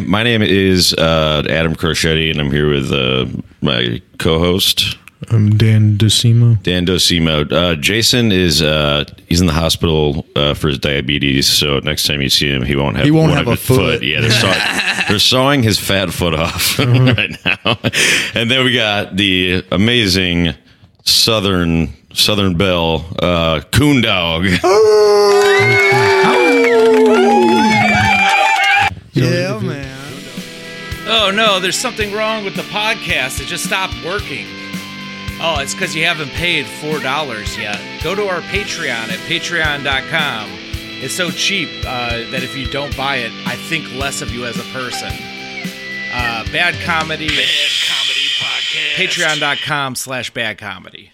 my 0.00 0.22
name 0.22 0.42
is 0.42 0.92
uh, 0.94 1.42
Adam 1.48 1.74
Crocetti, 1.74 2.30
and 2.30 2.40
I'm 2.40 2.50
here 2.50 2.68
with 2.68 2.92
uh, 2.92 3.26
my 3.60 4.00
co-host 4.18 4.96
I'm 5.30 5.56
Dan 5.56 5.96
DeSimo. 5.98 6.60
Dan 6.62 6.84
Docimo. 6.84 7.50
Uh, 7.50 7.74
Jason 7.76 8.32
is 8.32 8.60
uh, 8.60 9.04
he's 9.28 9.40
in 9.40 9.46
the 9.46 9.52
hospital 9.52 10.26
uh, 10.34 10.54
for 10.54 10.68
his 10.68 10.78
diabetes, 10.78 11.46
so 11.48 11.78
next 11.78 12.06
time 12.06 12.20
you 12.20 12.28
see 12.28 12.48
him, 12.50 12.62
he 12.62 12.74
won't 12.74 12.96
have 12.96 13.04
He 13.04 13.10
won't 13.12 13.32
have 13.32 13.46
a 13.46 13.52
his 13.52 13.60
foot. 13.64 14.02
Yeah, 14.02 14.20
they're, 14.20 14.30
saw- 14.30 15.04
they're 15.08 15.18
sawing 15.18 15.62
his 15.62 15.78
fat 15.78 16.12
foot 16.12 16.34
off 16.34 16.78
right 16.80 17.30
now. 17.44 17.78
And 18.34 18.50
then 18.50 18.64
we 18.64 18.74
got 18.74 19.16
the 19.16 19.64
amazing 19.70 20.54
Southern 21.04 21.92
Southern 22.12 22.56
Belle, 22.58 23.06
uh, 23.20 23.60
Coon 23.70 24.02
Dawg. 24.02 24.44
Yeah, 29.12 29.58
man. 29.58 29.98
Oh 31.06 31.30
no, 31.34 31.60
there's 31.60 31.78
something 31.78 32.12
wrong 32.14 32.44
with 32.44 32.54
the 32.54 32.62
podcast. 32.62 33.40
It 33.40 33.46
just 33.46 33.64
stopped 33.64 33.94
working. 34.04 34.46
Oh, 35.40 35.58
it's 35.60 35.74
because 35.74 35.94
you 35.96 36.04
haven't 36.04 36.30
paid 36.30 36.66
four 36.66 37.00
dollars 37.00 37.58
yet. 37.58 37.80
Go 38.02 38.14
to 38.14 38.28
our 38.28 38.40
Patreon 38.42 38.88
at 39.10 39.18
patreon.com. 39.28 40.48
It's 41.02 41.14
so 41.14 41.30
cheap 41.30 41.68
uh, 41.84 42.30
that 42.30 42.42
if 42.44 42.56
you 42.56 42.68
don't 42.70 42.96
buy 42.96 43.16
it, 43.16 43.32
I 43.44 43.56
think 43.56 43.92
less 43.94 44.22
of 44.22 44.30
you 44.30 44.46
as 44.46 44.56
a 44.56 44.62
person. 44.72 45.10
Uh, 46.14 46.44
bad 46.52 46.74
comedy. 46.84 47.26
Bad 47.26 47.48
comedy 47.88 48.28
podcast. 48.38 48.94
Patreon.com 48.94 49.96
slash 49.96 50.30
bad 50.32 50.58
comedy. 50.58 51.10